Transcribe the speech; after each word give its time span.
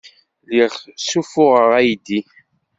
Lliɣ 0.47 0.71
ssuffuɣeɣ 0.97 1.71
aydi. 1.79 2.19